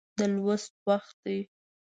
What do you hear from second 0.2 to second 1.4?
لوست وخت دی